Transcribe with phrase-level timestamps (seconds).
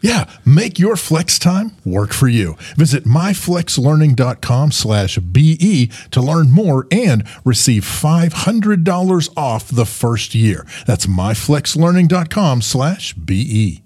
[0.00, 2.56] Yeah, make your flex time work for you.
[2.76, 10.66] Visit myflexlearning.com slash BE to learn more and receive $500 off the first year.
[10.86, 13.82] That's myflexlearning.com slash BE.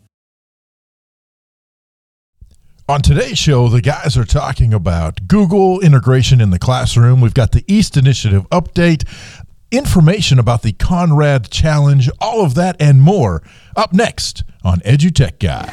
[2.89, 7.21] On today's show, the guys are talking about Google integration in the classroom.
[7.21, 9.09] We've got the East Initiative update,
[9.71, 13.45] information about the Conrad Challenge, all of that and more
[13.77, 15.71] up next on EduTech Guys.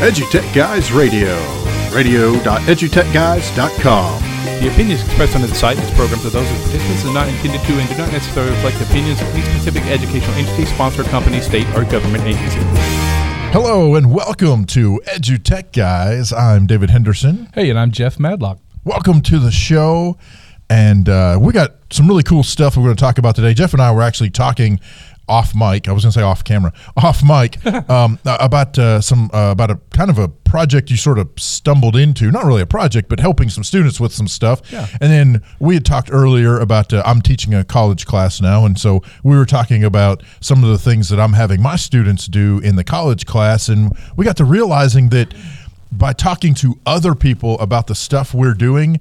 [0.00, 1.36] EduTech Guys Radio,
[1.94, 4.22] radio.edutechguys.com.
[4.60, 7.28] The opinions expressed on the site and its programs are those of participants and not
[7.28, 11.04] intended to and do not necessarily reflect the opinions of any specific educational entity, sponsor,
[11.04, 12.58] company, state, or government agency.
[13.52, 16.32] Hello and welcome to EduTech Guys.
[16.32, 17.48] I'm David Henderson.
[17.54, 18.58] Hey, and I'm Jeff Madlock.
[18.84, 20.18] Welcome to the show.
[20.70, 23.52] And uh, we got some really cool stuff we're going to talk about today.
[23.54, 24.78] Jeff and I were actually talking
[25.30, 25.88] off mic.
[25.88, 29.70] I was going to say off camera, off mic um, about uh, some uh, about
[29.70, 32.30] a kind of a project you sort of stumbled into.
[32.30, 34.60] Not really a project, but helping some students with some stuff.
[34.70, 34.88] Yeah.
[35.00, 38.78] And then we had talked earlier about uh, I'm teaching a college class now, and
[38.78, 42.58] so we were talking about some of the things that I'm having my students do
[42.58, 45.32] in the college class, and we got to realizing that
[45.92, 49.00] by talking to other people about the stuff we're doing,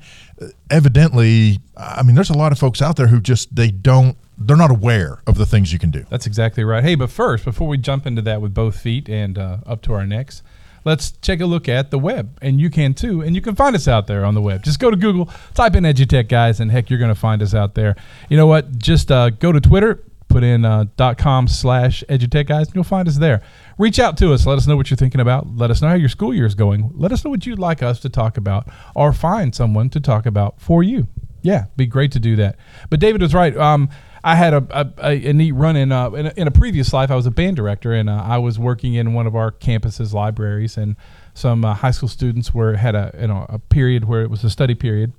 [0.69, 4.57] evidently, I mean, there's a lot of folks out there who just they don't they're
[4.57, 6.05] not aware of the things you can do.
[6.09, 6.83] That's exactly right.
[6.83, 9.93] Hey, but first, before we jump into that with both feet and uh, up to
[9.93, 10.41] our necks,
[10.85, 12.37] let's take a look at the web.
[12.41, 13.21] And you can too.
[13.21, 14.63] And you can find us out there on the web.
[14.63, 17.53] Just go to Google, type in EduTech Guys, and heck, you're going to find us
[17.53, 17.95] out there.
[18.29, 18.77] You know what?
[18.77, 20.85] Just uh, go to Twitter, put in uh,
[21.17, 23.41] .com slash EduTech Guys, and you'll find us there.
[23.77, 24.45] Reach out to us.
[24.45, 25.57] Let us know what you're thinking about.
[25.57, 26.91] Let us know how your school year is going.
[26.95, 30.25] Let us know what you'd like us to talk about or find someone to talk
[30.25, 31.07] about for you.
[31.41, 32.57] Yeah, be great to do that.
[32.89, 33.55] But David was right.
[33.55, 33.89] Um,
[34.29, 37.09] I had a, a, a neat run in, uh, in a, in, a, previous life.
[37.09, 40.13] I was a band director, and uh, I was working in one of our campus's
[40.13, 40.95] libraries, and
[41.33, 44.43] some uh, high school students were had a you know a period where it was
[44.43, 45.13] a study period,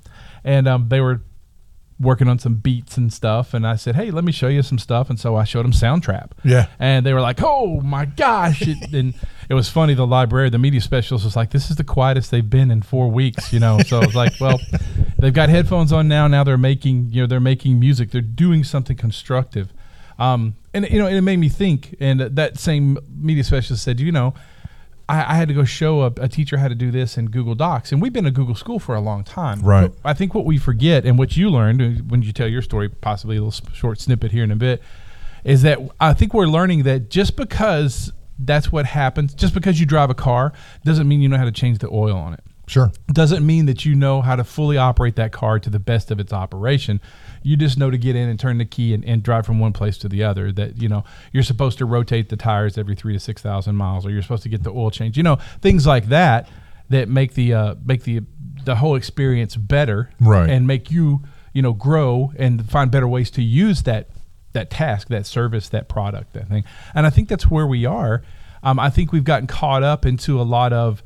[0.44, 1.22] and um, they were
[2.00, 3.52] working on some beats and stuff.
[3.52, 5.72] And I said, "Hey, let me show you some stuff." And so I showed them
[5.72, 6.30] Soundtrap.
[6.42, 9.14] Yeah, and they were like, "Oh my gosh!" It, and
[9.48, 9.94] it was funny.
[9.94, 13.10] The librarian, the media specialist, was like, "This is the quietest they've been in four
[13.10, 14.58] weeks." You know, so I was like, "Well."
[15.20, 16.26] They've got headphones on now.
[16.28, 18.10] Now they're making you know they're making music.
[18.10, 19.72] They're doing something constructive.
[20.18, 21.94] Um, and you know it made me think.
[22.00, 24.34] And that same media specialist said, you know,
[25.10, 27.56] I, I had to go show a, a, teacher how to do this in Google
[27.56, 29.60] Docs, and we've been a Google school for a long time.
[29.60, 29.90] Right.
[29.90, 32.62] But I think what we forget, and what you learned uh, when you tell your
[32.62, 34.80] story, possibly a little short snippet here in a bit,
[35.42, 39.86] is that I think we're learning that just because that's what happens, just because you
[39.86, 40.52] drive a car,
[40.84, 42.44] doesn't mean you know how to change the oil on it.
[42.68, 42.92] Sure.
[43.08, 46.20] Doesn't mean that you know how to fully operate that car to the best of
[46.20, 47.00] its operation.
[47.42, 49.72] You just know to get in and turn the key and, and drive from one
[49.72, 50.52] place to the other.
[50.52, 54.04] That you know you're supposed to rotate the tires every three to six thousand miles,
[54.06, 55.16] or you're supposed to get the oil change.
[55.16, 56.48] You know things like that
[56.90, 58.22] that make the uh, make the
[58.64, 60.48] the whole experience better, right?
[60.50, 64.10] And make you you know grow and find better ways to use that
[64.52, 66.64] that task, that service, that product, that thing.
[66.94, 68.22] And I think that's where we are.
[68.62, 71.02] Um, I think we've gotten caught up into a lot of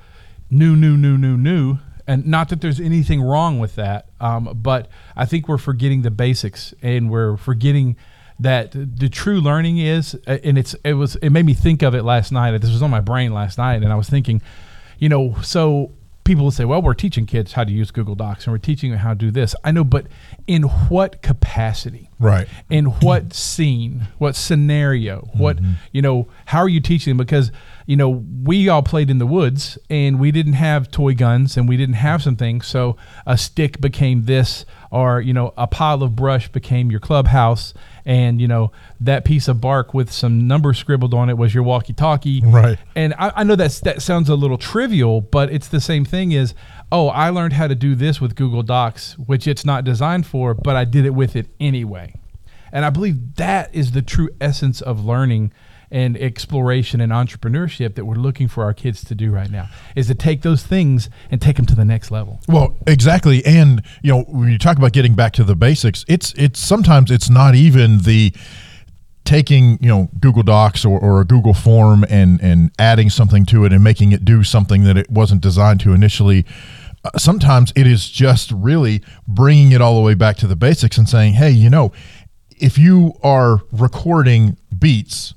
[0.51, 1.79] new, new, new, new, new.
[2.07, 6.11] And not that there's anything wrong with that, um, but I think we're forgetting the
[6.11, 7.97] basics and we're forgetting
[8.39, 12.03] that the true learning is, and it's it was it made me think of it
[12.03, 12.59] last night.
[12.59, 14.43] This was on my brain last night, and I was thinking,
[14.99, 15.93] you know, so
[16.25, 18.91] people will say, well, we're teaching kids how to use Google Docs and we're teaching
[18.91, 19.55] them how to do this.
[19.63, 20.07] I know, but
[20.47, 22.11] in what capacity?
[22.19, 22.49] Right.
[22.71, 24.09] In what scene?
[24.19, 25.21] What scenario?
[25.21, 25.39] Mm-hmm.
[25.39, 25.59] What,
[25.93, 27.19] you know, how are you teaching them?
[27.19, 27.53] Because,
[27.87, 28.09] you know,
[28.43, 31.97] we all played in the woods and we didn't have toy guns and we didn't
[31.97, 32.67] have some things.
[32.67, 32.97] So
[33.27, 34.65] a stick became this
[34.95, 37.75] or you know a pile of brush became your clubhouse
[38.07, 38.71] and you know
[39.01, 42.79] that piece of bark with some numbers scribbled on it was your walkie-talkie Right.
[42.95, 46.31] and I, I know that's that sounds a little trivial but it's the same thing
[46.31, 46.55] is,
[46.93, 50.55] oh i learned how to do this with google docs which it's not designed for
[50.55, 52.15] but i did it with it anyway
[52.75, 55.51] and i believe that is the true essence of learning
[55.91, 60.09] and exploration and entrepreneurship that we're looking for our kids to do right now is
[60.09, 64.13] to take those things and take them to the next level Well, exactly, and you
[64.13, 67.55] know when you talk about getting back to the basics, it's it's sometimes it's not
[67.55, 68.35] even the
[69.25, 73.65] taking you know Google Docs or, or a Google form and and adding something to
[73.65, 76.45] it and making it do something that it wasn't designed to initially.
[77.05, 80.97] Uh, sometimes it is just really bringing it all the way back to the basics
[80.97, 81.93] and saying, hey, you know,
[82.65, 85.35] if you are recording beats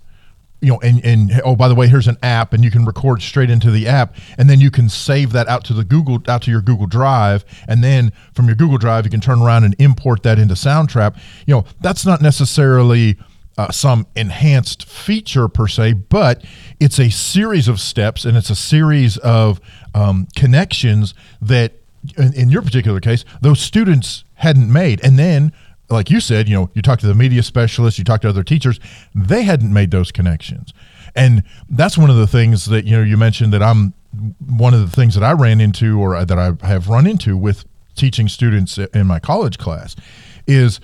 [0.60, 3.22] you know, and, and oh, by the way, here's an app, and you can record
[3.22, 6.42] straight into the app, and then you can save that out to the Google, out
[6.42, 9.76] to your Google Drive, and then from your Google Drive, you can turn around and
[9.78, 11.16] import that into Soundtrap.
[11.46, 13.18] You know, that's not necessarily
[13.56, 16.44] uh, some enhanced feature per se, but
[16.80, 19.62] it's a series of steps, and it's a series of
[19.94, 21.74] um, connections that,
[22.18, 25.52] in, in your particular case, those students hadn't made, and then
[25.90, 28.44] like you said, you know, you talk to the media specialists, you talk to other
[28.44, 28.80] teachers,
[29.16, 30.74] they hadn't made those connections.
[31.16, 33.94] And that's one of the things that, you know, you mentioned that I'm
[34.46, 37.66] one of the things that I ran into or that I have run into with
[37.96, 39.96] teaching students in my college class
[40.46, 40.80] is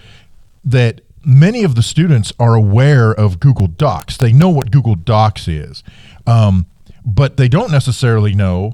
[0.63, 4.17] that many of the students are aware of Google Docs.
[4.17, 5.83] They know what Google Docs is,
[6.27, 6.65] um,
[7.05, 8.73] but they don't necessarily know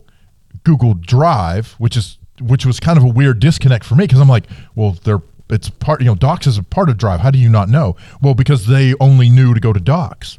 [0.63, 4.29] Google Drive, which is which was kind of a weird disconnect for me because I'm
[4.29, 7.19] like, well, they're it's part you know Docs is a part of Drive.
[7.21, 7.95] How do you not know?
[8.21, 10.37] Well, because they only knew to go to Docs.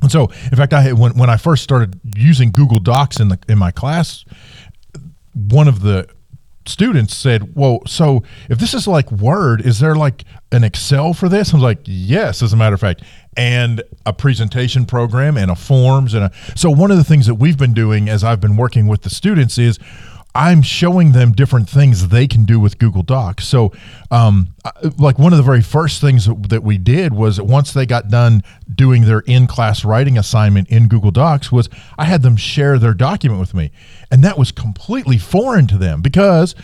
[0.00, 3.38] And so, in fact, I when when I first started using Google Docs in the
[3.48, 4.24] in my class,
[5.34, 6.08] one of the
[6.66, 11.28] students said, "Well, so if this is like Word, is there like an Excel for
[11.28, 13.02] this?" I was like, "Yes, as a matter of fact."
[13.36, 17.36] And a presentation program and a forms and a so one of the things that
[17.36, 19.78] we've been doing as I've been working with the students is
[20.38, 23.44] I'm showing them different things they can do with Google Docs.
[23.48, 23.72] So,
[24.12, 24.54] um,
[24.96, 28.44] like one of the very first things that we did was once they got done
[28.72, 31.68] doing their in-class writing assignment in Google Docs, was
[31.98, 33.72] I had them share their document with me,
[34.12, 36.54] and that was completely foreign to them because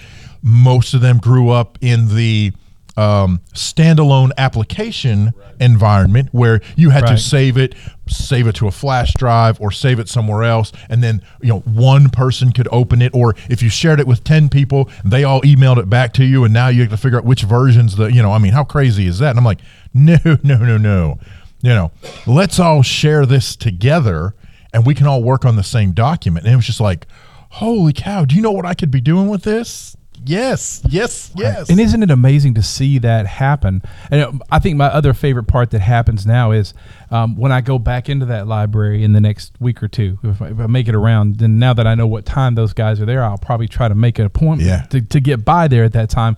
[0.40, 2.52] most of them grew up in the
[2.96, 5.54] um, standalone application right.
[5.60, 7.10] environment where you had right.
[7.10, 7.74] to save it,
[8.06, 11.60] save it to a flash drive or save it somewhere else, and then you know
[11.60, 15.40] one person could open it, or if you shared it with ten people, they all
[15.42, 18.06] emailed it back to you, and now you have to figure out which versions the
[18.06, 18.32] you know.
[18.32, 19.30] I mean, how crazy is that?
[19.30, 19.60] And I'm like,
[19.94, 21.18] no, no, no, no.
[21.62, 21.92] You know,
[22.26, 24.34] let's all share this together,
[24.72, 26.44] and we can all work on the same document.
[26.44, 27.06] And it was just like,
[27.50, 28.24] holy cow!
[28.24, 29.96] Do you know what I could be doing with this?
[30.26, 31.68] Yes, yes, yes.
[31.68, 33.82] And isn't it amazing to see that happen?
[34.10, 36.72] And I think my other favorite part that happens now is
[37.10, 40.18] um, when I go back into that library in the next week or two.
[40.22, 42.72] If I, if I, make it around, then now that I know what time those
[42.72, 44.82] guys are there, I'll probably try to make an appointment yeah.
[44.86, 46.36] to, to get by there at that time.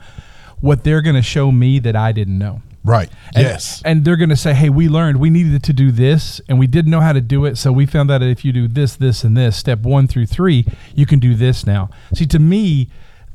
[0.60, 2.62] What they're going to show me that I didn't know.
[2.86, 3.10] Right.
[3.34, 3.82] And, yes.
[3.84, 6.68] And they're going to say, "Hey, we learned we needed to do this, and we
[6.68, 7.58] didn't know how to do it.
[7.58, 10.26] So we found out that if you do this, this, and this, step one through
[10.26, 12.88] three, you can do this now." See, to me,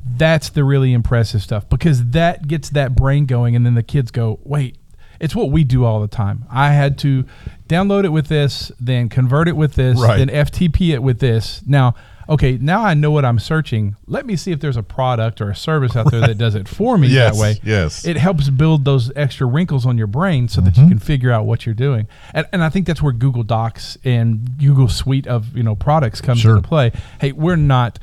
[0.04, 4.10] that's the really impressive stuff because that gets that brain going and then the kids
[4.10, 4.76] go wait
[5.20, 6.44] it's what we do all the time.
[6.50, 7.24] I had to
[7.68, 10.16] download it with this then convert it with this right.
[10.16, 11.62] then ftp it with this.
[11.64, 11.94] Now
[12.28, 13.94] okay now i know what i'm searching.
[14.08, 16.66] Let me see if there's a product or a service out there that does it
[16.68, 17.60] for me yes, that way.
[17.62, 18.04] yes.
[18.04, 20.82] It helps build those extra wrinkles on your brain so that Mm-hmm.
[20.82, 22.08] you can figure out what you're doing.
[22.34, 26.20] And, and i think that's where google docs and google suite of you know products
[26.20, 26.56] comes Sure.
[26.56, 26.90] into play.
[27.20, 28.00] Hey we're not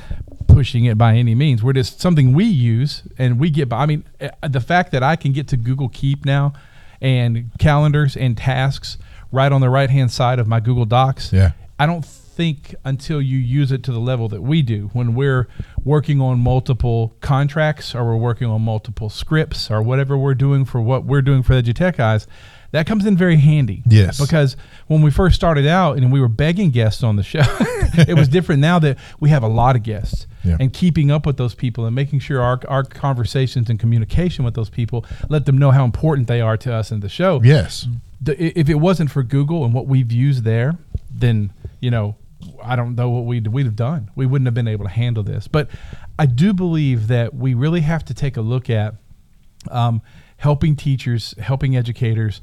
[0.59, 1.63] pushing it by any means.
[1.63, 3.77] We're just something we use and we get by.
[3.77, 6.51] I mean, uh, the fact that I can get to Google Keep now
[6.99, 8.97] and calendars and tasks
[9.31, 11.31] right on the right hand side of my Google Docs.
[11.31, 11.51] Yeah.
[11.79, 15.47] I don't think until you use it to the level that we do when we're
[15.85, 20.81] working on multiple contracts or we're working on multiple scripts or whatever we're doing for
[20.81, 22.27] what we're doing for the Edutech guys
[22.71, 23.83] that comes in very handy.
[23.85, 24.19] Yes.
[24.19, 24.55] Because
[24.87, 27.43] when we first started out and we were begging guests on the show,
[28.07, 30.27] it was different now that we have a lot of guests.
[30.43, 30.57] Yeah.
[30.59, 34.53] And keeping up with those people and making sure our, our conversations and communication with
[34.53, 37.41] those people let them know how important they are to us and the show.
[37.43, 37.87] Yes.
[38.21, 40.77] The, if it wasn't for Google and what we've used there,
[41.11, 42.15] then, you know,
[42.63, 44.11] I don't know what we'd, we'd have done.
[44.15, 45.47] We wouldn't have been able to handle this.
[45.47, 45.69] But
[46.17, 48.95] I do believe that we really have to take a look at
[49.69, 50.01] um,
[50.37, 52.41] helping teachers, helping educators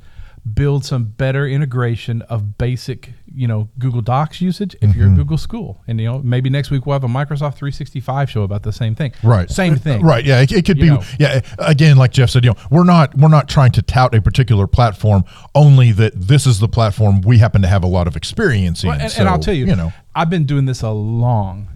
[0.54, 5.16] build some better integration of basic, you know, Google Docs usage if you're a mm-hmm.
[5.16, 5.82] Google school.
[5.88, 8.94] And you know, maybe next week we'll have a Microsoft 365 show about the same
[8.94, 9.12] thing.
[9.22, 9.50] Right.
[9.50, 10.02] Same uh, thing.
[10.02, 10.24] Right.
[10.24, 10.42] Yeah.
[10.42, 10.90] It, it could You be.
[10.90, 11.02] know.
[11.18, 11.40] Yeah.
[11.58, 14.66] Again, like Jeff said, you know, we're not we're not trying to tout a particular
[14.66, 15.24] platform.
[15.54, 18.90] Only that this is the platform we happen to have a lot of experience in.
[18.90, 21.68] Well, and, So, and I'll tell you, you know, I've been doing this a long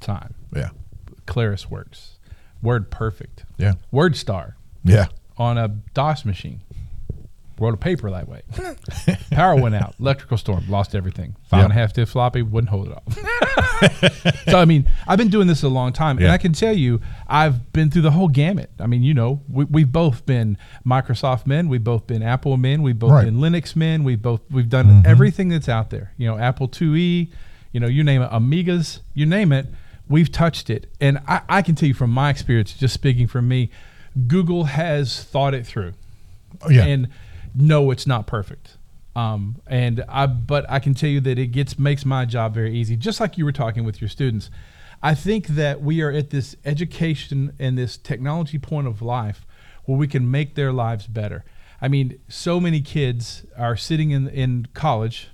[0.00, 0.34] time.
[0.54, 0.70] yeah,
[1.26, 2.18] Claris Works,
[2.62, 5.06] Word Perfect, yeah, Word Star yeah.
[5.36, 6.60] on a DOS machine.
[7.62, 8.42] Wrote a paper that way.
[9.30, 9.94] Power went out.
[10.00, 10.64] Electrical storm.
[10.68, 11.36] Lost everything.
[11.48, 11.64] Five Yeah.
[11.66, 12.42] and a half disk floppy.
[12.42, 14.34] Wouldn't hold it off.
[14.46, 17.00] so I mean, I've been doing this a long time, and I can tell you,
[17.28, 18.70] I've been through the whole gamut.
[18.80, 21.68] I mean, you know, we, we've both been Microsoft men.
[21.68, 22.82] We've both been Apple men.
[22.82, 23.26] We've both Right.
[23.28, 23.40] Mm-hmm.
[23.40, 24.02] been Linux men.
[24.04, 26.12] We've both we've done everything that's out there.
[26.16, 27.30] You know, Apple IIe.
[27.72, 28.98] You know, you name it, Amigas.
[29.14, 29.66] You name it.
[30.08, 33.46] We've touched it, and I, I can tell you from my experience, just speaking from
[33.48, 33.70] me,
[34.26, 35.92] Google has thought it through
[36.60, 36.84] Oh, yeah.
[36.84, 37.08] and
[37.54, 38.76] no, it's not perfect.
[39.14, 42.74] Um, and I, but I can tell you that it gets makes my job very
[42.74, 42.96] easy.
[42.96, 44.50] Just like you were talking with your students,
[45.02, 49.44] I think that we are at this education and this technology point of life
[49.84, 51.44] where we can make their lives better.
[51.80, 55.28] I mean, so many kids are sitting in in college,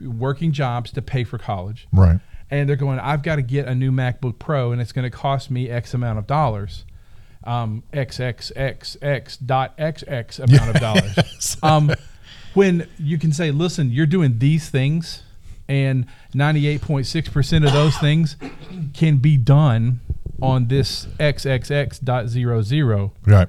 [0.00, 2.20] working jobs to pay for college right.
[2.50, 5.16] and they're going, I've got to get a new MacBook Pro, and it's going to
[5.16, 6.84] cost me X amount of dollars,
[7.46, 11.56] um, XXXX dot XX amount of dollars.
[11.62, 11.92] Um,
[12.54, 15.22] when you can say, listen, you're doing these things,
[15.68, 18.36] and 98.6% of those things
[18.94, 20.00] can be done
[20.40, 23.48] on this XXX dot zero zero Right.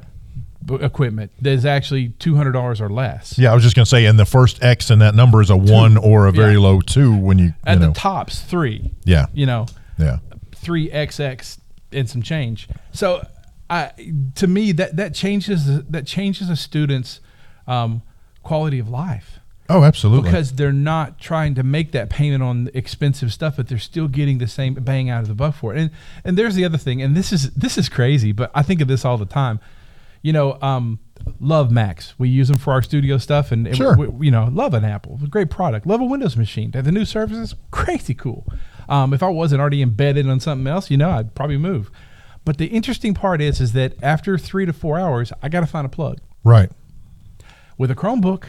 [0.82, 3.38] equipment that is actually $200 or less.
[3.38, 5.58] Yeah, I was just gonna say, and the first X in that number is a
[5.58, 6.60] one or a very Yeah.
[6.60, 8.92] low two when you, you At know, the tops, three.
[9.06, 9.66] yeah, You know,
[9.98, 10.18] yeah,
[10.56, 11.58] three XX
[11.94, 12.68] and some change.
[12.92, 13.25] So,
[13.70, 13.92] I
[14.36, 17.20] to me that that changes that changes a student's
[17.68, 18.02] um,
[18.44, 23.34] quality of life oh, absolutely, because they're not trying to make that payment on expensive
[23.34, 25.80] stuff, but they're still getting the same bang out of the buck for it.
[25.82, 25.92] And
[26.24, 28.88] and there's the other thing, and this is this is crazy, but I think of
[28.88, 29.60] this all the time.
[30.24, 31.00] You know, um,
[31.40, 32.18] love Macs.
[32.18, 33.96] We use them for our studio stuff, and, and Sure.
[33.96, 35.86] we, we- you know, love an Apple, a great product.
[35.86, 36.72] Love a Windows machine.
[36.72, 38.46] The new services, crazy cool.
[38.90, 41.92] Um, if I wasn't already embedded on something else, you know, I'd probably move.
[42.48, 45.66] But the interesting part is, is that after three to four hours, I got to
[45.66, 46.72] find a plug right.
[47.77, 48.46] with a Chromebook.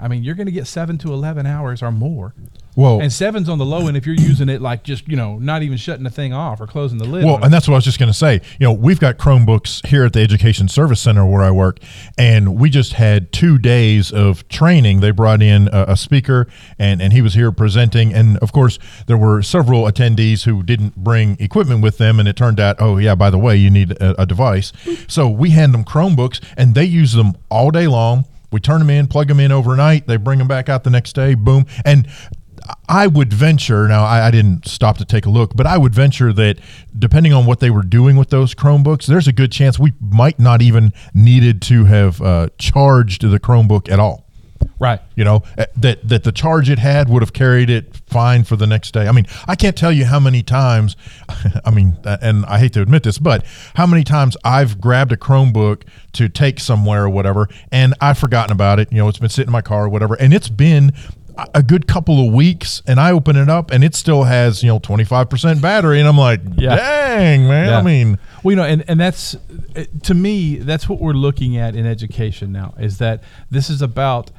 [0.00, 2.34] I mean, you're going to get seven to eleven hours or more,
[2.74, 5.38] Well, and seven's on the low end if you're using it like just you know
[5.38, 7.24] not even shutting the thing off or closing the lid.
[7.24, 8.40] Well, and that's what I was just going to say.
[8.58, 11.78] You know, we've got Chromebooks here at the Education Service Center where I work,
[12.16, 15.00] and we just had two days of training.
[15.00, 16.46] They brought in a, a speaker,
[16.78, 18.14] and, and he was here presenting.
[18.14, 22.36] And of course, there were several attendees who didn't bring equipment with them, and it
[22.36, 24.72] turned out, oh, yeah, by the way, you need a, a device.
[25.08, 28.24] So we hand them Chromebooks, and they use them all day long.
[28.50, 30.06] We turn them in, plug them in overnight.
[30.06, 31.34] They bring them back out the next day.
[31.34, 31.66] Boom.
[31.84, 32.08] And
[32.88, 34.04] I would venture now.
[34.04, 36.58] I, I didn't stop to take a look, but I would venture that
[36.98, 40.38] depending on what they were doing with those Chromebooks, there's a good chance we might
[40.38, 44.29] not even needed to have uh, charged the Chromebook at all.
[44.80, 45.00] Right.
[45.14, 48.56] You know uh, that that the charge it had would have carried it fine for
[48.56, 49.06] the next day.
[49.06, 50.96] I mean, I can't tell you how many times.
[51.64, 53.44] I mean, uh, and I hate to admit this, but
[53.76, 55.82] how many times I've grabbed a Chromebook
[56.14, 58.90] to take somewhere or whatever, and I've forgotten about it.
[58.90, 60.92] You know, it's been sitting in my car or whatever, and it's been
[61.54, 64.68] a- good couple of weeks, and I open it up, and it still has you
[64.68, 66.74] know twenty five percent battery, and I'm like, Yeah.
[66.76, 67.66] dang man.
[67.68, 67.78] Yeah.
[67.78, 69.36] I mean, Well, you know, and, and that's
[69.76, 72.74] uh, to me, that's what we're looking at in education now.
[72.80, 74.30] Is that this is about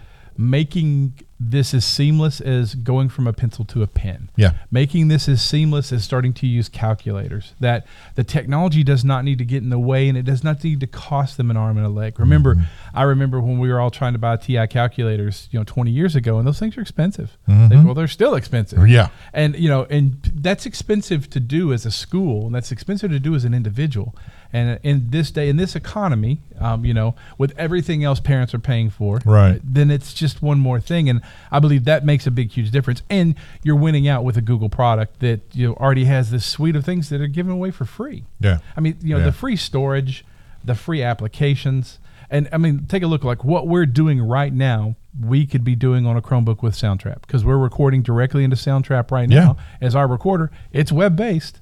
[0.42, 4.30] making this as seamless as going from a pencil to a pen.
[4.36, 4.54] Yeah.
[4.70, 7.54] Making this as seamless as starting to use calculators.
[7.60, 10.64] That the technology does not need to get in the way and it does not
[10.64, 12.20] need to cost them an arm and a leg.
[12.20, 12.98] Remember, mm-hmm.
[12.98, 16.16] I remember when we were all trying to buy TI calculators, you know, 20 years
[16.16, 17.38] ago, and those things are expensive.
[17.48, 17.86] They- mm-hmm.
[17.86, 21.92] well, they're still expensive yeah, and you know and that's expensive to do as a
[21.92, 24.16] school and that's expensive to do as an individual
[24.54, 28.60] and in this day in this economy um, you know with everything else parents are
[28.60, 29.60] paying for Right.
[29.64, 33.02] then it's just one more thing and i believe that makes a big huge difference
[33.10, 36.76] and you're winning out with a google product that you know already has this suite
[36.76, 39.26] of things that are given away for free yeah, I mean, you know, Yeah.
[39.26, 40.26] the free storage,
[40.66, 44.96] the free applications, and I mean, take a look like what we're doing right now.
[45.20, 49.12] We could be doing on a Chromebook with Soundtrap because we're recording directly into Soundtrap
[49.12, 50.50] right now as our recorder.
[50.72, 51.60] It's web based.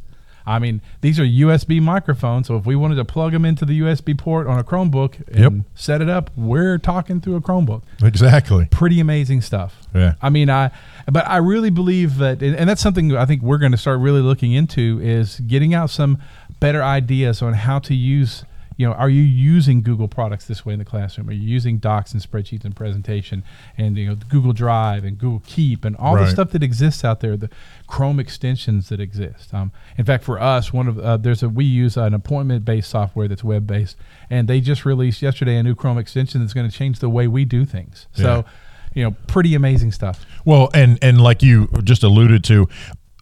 [0.50, 3.80] I mean, these are USB microphones, so if we wanted to plug them into the
[3.82, 5.54] USB port on a Chromebook and Yep.
[5.76, 8.68] set it up, we're talking through a Chromebook exactly.
[8.72, 9.82] pretty amazing stuff.
[9.94, 10.14] Yeah.
[10.22, 10.72] I mean, I,
[11.12, 14.00] but I really believe that, and and that's something I think we're going to start
[14.00, 16.18] really looking into is getting out some
[16.60, 18.44] better ideas on how to use,
[18.80, 21.28] you know, are you using Google products this way in the classroom?
[21.28, 23.44] Are you using docs and spreadsheets and presentation
[23.78, 27.20] and you know Google Drive and Google Keep and all the stuff that exists out
[27.20, 27.50] there, the
[27.88, 29.54] Chrome extensions that exist.
[29.54, 33.28] Um, in fact, for us, one of uh, there's a we use an appointment-based software
[33.28, 33.98] that's web-based,
[34.30, 37.28] and they just released yesterday a new Chrome extension that's going to change the way
[37.28, 38.08] we do things.
[38.14, 38.46] So,
[38.94, 40.26] you know, pretty amazing stuff.
[40.46, 42.70] Well, and and like you just alluded to,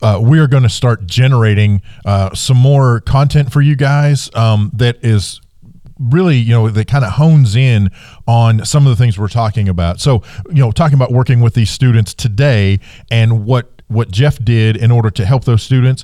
[0.03, 4.69] uh, we are going to start generating uh, some more content for you guys um,
[4.75, 5.41] that is
[5.99, 7.89] really you know that kind of hones in
[8.27, 9.99] on some of the things we're talking about.
[9.99, 14.75] So you know talking about working with these students today and what what Jeff did
[14.75, 16.03] in order to help those students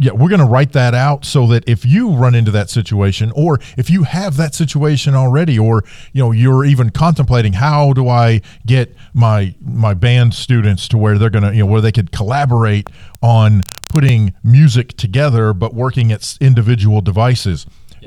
[0.00, 3.32] yeah we're going to write that out so that if you run into that situation
[3.34, 5.82] or if you have that situation already or
[6.12, 11.18] you know you're even contemplating how do I get my my band students to where
[11.18, 12.88] they're going to you know where they could collaborate
[13.22, 17.66] on putting music together but working at individual devices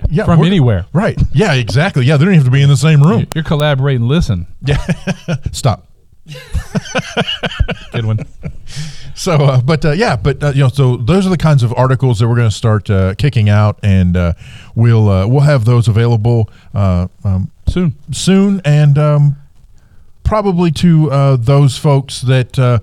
[0.09, 0.85] yeah, From anywhere.
[0.93, 1.19] Right.
[1.33, 2.05] Yeah, exactly.
[2.05, 3.27] Yeah, they don't have to be in the same room.
[3.33, 4.07] You're collaborating.
[4.07, 4.77] Listen, Yeah.
[5.51, 5.87] Stop.
[7.91, 8.19] good one.
[9.13, 11.73] So, uh, but uh, yeah, but uh, you know, so those are the kinds of
[11.73, 14.33] articles that we're going to start uh, kicking out, and uh,
[14.75, 17.95] we'll uh, we'll have those available uh, um, Soon.
[18.11, 19.37] soon, and um,
[20.23, 22.79] probably to uh, those folks that uh,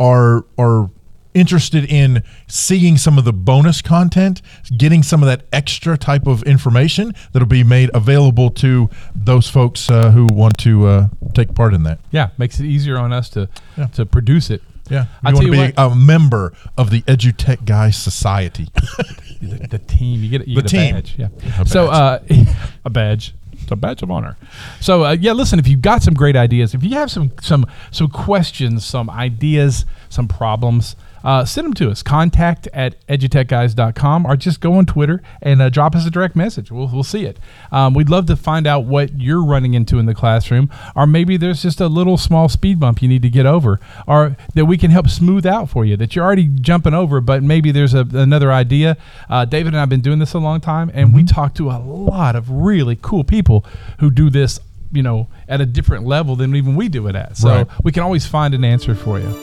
[0.00, 0.90] are are
[1.36, 4.40] interested in seeing some of the bonus content,
[4.76, 9.90] getting some of that extra type of information that'll be made available to those folks
[9.90, 11.98] uh, who want to uh, take part in that.
[12.10, 13.86] Yeah, makes it easier on us to Yeah.
[13.88, 14.62] to produce it.
[14.88, 18.68] Yeah, I you tell want to be what- a member of the EduTech Guys Society.
[19.42, 20.22] the, the team.
[20.22, 20.94] You get you The get team.
[20.94, 21.14] a badge.
[21.18, 21.28] Yeah.
[21.60, 22.20] A so uh,
[22.84, 23.34] a badge.
[23.52, 24.36] It's a badge of honor.
[24.80, 25.58] So uh, yeah, listen.
[25.58, 29.84] If you've got some great ideas, if you have some some some questions, some ideas,
[30.08, 30.94] some problems.
[31.26, 32.04] Uh, send them to us.
[32.04, 36.70] Contact at edutechguys.com or just go on Twitter and uh, drop us a direct message.
[36.70, 37.38] We'll, we'll see it.
[37.72, 41.36] Um, we'd love to find out what you're running into in the classroom, or maybe
[41.36, 44.78] there's just a little small speed bump you need to get over, or that we
[44.78, 48.06] can help smooth out for you that you're already jumping over, but maybe there's a,
[48.12, 48.96] another idea.
[49.28, 51.70] Uh, David and I have been doing this a long time, and we talk to
[51.70, 53.64] a lot of really cool people
[53.98, 54.60] who do this,
[54.92, 57.36] you know, at a different level than even we do it at.
[57.36, 57.66] So Right.
[57.82, 59.42] we can always find an answer for you.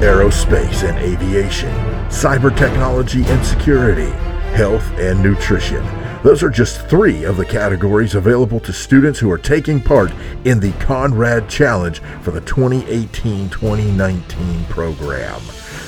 [0.00, 1.70] Aerospace and aviation,
[2.08, 4.10] cyber technology and security,
[4.54, 5.84] health and nutrition.
[6.22, 10.10] Those are just three of the categories available to students who are taking part
[10.44, 15.40] in the Conrad Challenge for the 2018 2019 program.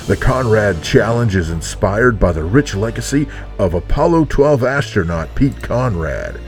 [0.05, 6.39] The Conrad Challenge is inspired by the rich legacy of Apollo 12 astronaut Pete Conrad.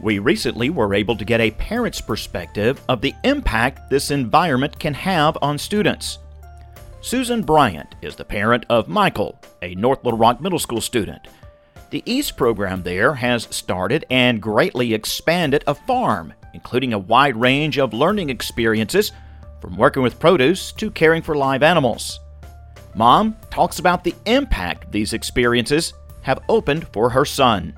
[0.00, 4.94] We recently were able to get a parent's perspective of the impact this environment can
[4.94, 6.16] have on students.
[7.06, 11.28] Susan Bryant is the parent of Michael, a North Little Rock Middle School student.
[11.90, 17.78] The East program there has started and greatly expanded a farm, including a wide range
[17.78, 19.12] of learning experiences
[19.60, 22.18] from working with produce to caring for live animals.
[22.96, 25.92] Mom talks about the impact these experiences
[26.22, 27.72] have opened for her son.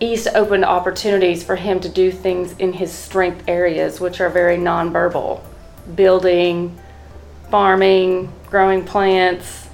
[0.00, 4.56] East opened opportunities for him to do things in his strength areas, which are very
[4.56, 5.40] nonverbal
[5.94, 6.76] building,
[7.54, 9.68] farming, growing plants.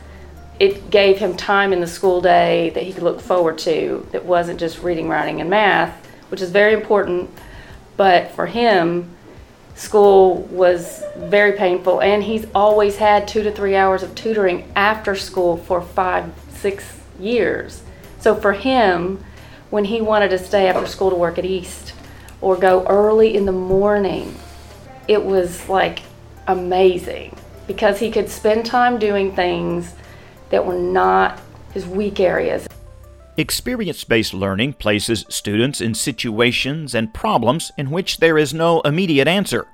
[0.59, 4.23] it gave him time in the school day that he could look forward to that
[4.23, 7.31] wasn't just reading, writing, and math, which is very important.
[7.97, 9.09] But for him,
[9.77, 15.17] school was very painful, and he's always had two to three hours of tutoring after
[15.17, 17.83] school for five, six years.
[18.19, 19.25] So for him,
[19.71, 21.95] when he wanted to stay after school to work at East
[22.43, 24.35] or go early in the morning,
[25.09, 26.03] it was like
[26.47, 27.35] amazing
[27.71, 29.95] because he could spend time doing things
[30.49, 31.41] that were not
[31.73, 32.67] his weak areas.
[33.37, 39.29] Experience based learning places students in situations and problems in which there is no immediate
[39.29, 39.69] answer.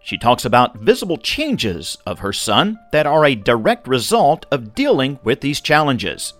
[0.00, 5.18] She talks about visible changes of her son that are a direct result of dealing
[5.24, 6.34] with these challenges.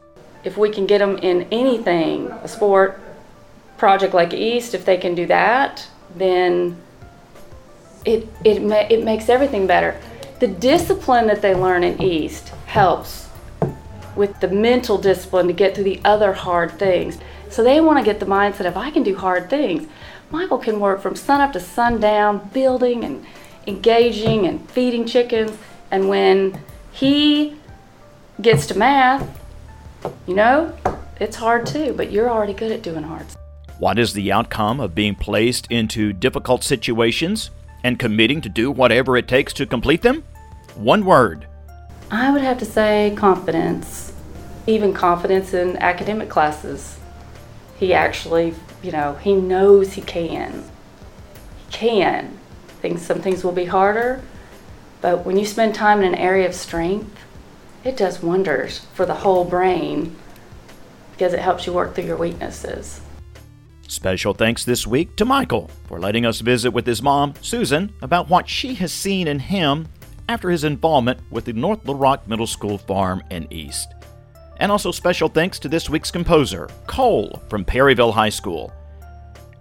[0.44, 3.00] If we can get them in anything, a sport,
[3.78, 6.80] project like East, if they can do that, then
[8.04, 10.00] it, it, ma- it makes everything better.
[10.38, 13.28] The discipline that they learn in East helps
[14.14, 17.18] with the mental discipline to get through the other hard things.
[17.48, 19.88] So they want to get the mindset of I can do hard things.
[20.30, 23.24] Michael can work from sun up to sundown, building and
[23.66, 25.56] engaging and feeding chickens.
[25.90, 26.60] And when
[26.92, 27.56] he
[28.40, 29.40] gets to math,
[30.26, 30.76] you know,
[31.18, 33.24] it's hard too, but you're already good at doing hard.
[33.78, 37.50] What is the outcome of being placed into difficult situations
[37.86, 40.24] and committing to do whatever it takes to complete them?
[40.74, 41.46] One word
[42.10, 44.12] I would have to say confidence,
[44.66, 46.98] even confidence in academic classes.
[47.78, 50.64] He actually, you know, he knows he can.
[51.68, 52.38] He can.
[52.80, 54.20] Things, some things will be harder,
[55.00, 57.24] but when you spend time in an area of strength,
[57.84, 60.16] it does wonders for the whole brain
[61.12, 63.00] because it helps you work through your weaknesses.
[63.88, 68.28] Special thanks this week to Michael for letting us visit with his mom, Susan, about
[68.28, 69.86] what she has seen in him
[70.28, 73.94] after his involvement with the North Little Rock Middle School farm in East.
[74.58, 78.72] And also special thanks to this week's composer, Cole from Perryville High School.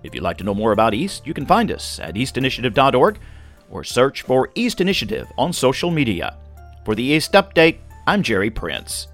[0.01, 3.19] If you'd like to know more about East, you can find us at eastinitiative.org
[3.69, 6.35] or search for East Initiative on social media.
[6.83, 9.07] For the East Update, I'm Jerry Prince.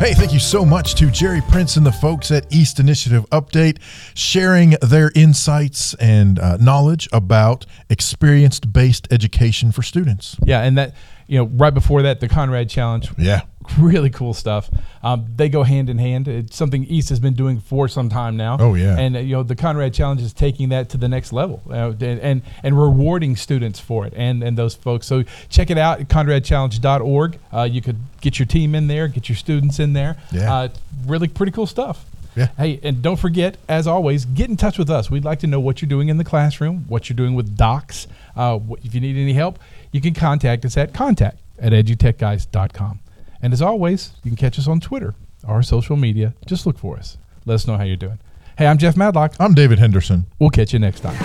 [0.00, 3.82] Hey, thank you so much to Jerry Prince and the folks at East Initiative Update
[4.14, 10.38] sharing their insights and uh, knowledge about experience based education for students.
[10.42, 10.94] Yeah, and that
[11.30, 13.08] you know right before that the Conrad Challenge.
[13.16, 13.42] Yeah.
[13.78, 14.68] Really cool stuff.
[15.00, 16.26] Um, they go hand in hand.
[16.26, 18.56] It's something East has been doing for some time now.
[18.58, 18.98] Oh, yeah.
[18.98, 21.92] And uh, you know the Conrad Challenge is taking that to the next level uh,
[22.00, 25.06] and, and and rewarding students for it and and those folks.
[25.06, 27.38] So check it out at conradchallenge.org.
[27.52, 30.16] Uh, you could get your team in there, get your students in there.
[30.32, 30.52] Yeah.
[30.52, 30.68] Uh,
[31.06, 32.04] really pretty cool stuff.
[32.36, 32.48] Yeah.
[32.56, 35.10] Hey, and don't forget, as always, get in touch with us.
[35.10, 38.06] We'd like to know what you're doing in the classroom, what you're doing with docs.
[38.36, 39.58] Uh, if you need any help,
[39.92, 43.00] you can contact us at contact at edutechguys.com.
[43.42, 45.14] And as always, you can catch us on Twitter,
[45.46, 46.34] our social media.
[46.46, 47.16] Just look for us.
[47.46, 48.18] Let us know how you're doing.
[48.58, 49.34] Hey, I'm Jeff Madlock.
[49.40, 50.26] I'm David Henderson.
[50.38, 51.16] We'll catch you next time.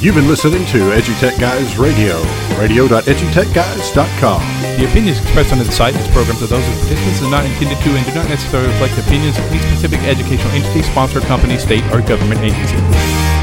[0.00, 2.16] You've been listening to EduTech Guys Radio,
[2.58, 4.40] radio.edutechguys.com.
[4.78, 7.44] The opinions expressed on this site and its programs are those of participants and not
[7.44, 11.20] intended to and do not necessarily reflect the opinions of any specific educational entity, sponsor,
[11.20, 13.39] company, state, or government agency.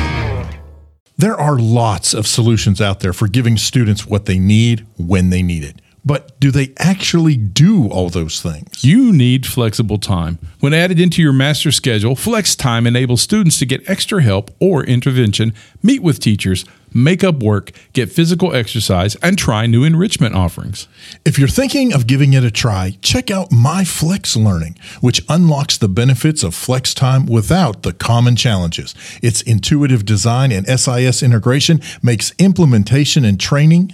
[1.19, 5.41] There are lots of solutions out there for giving students what they need when they
[5.41, 5.81] need it.
[6.05, 8.83] But do they actually do all those things?
[8.83, 10.37] You need flexible time.
[10.59, 14.83] When added into your master schedule, Flex Time enables students to get extra help or
[14.83, 20.87] intervention, meet with teachers, make up work, get physical exercise, and try new enrichment offerings.
[21.25, 25.77] If you're thinking of giving it a try, check out My Flex Learning, which unlocks
[25.77, 28.95] the benefits of flex time without the common challenges.
[29.21, 33.93] Its intuitive design and SIS integration makes implementation and training